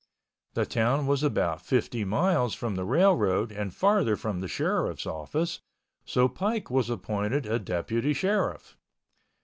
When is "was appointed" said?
6.71-7.45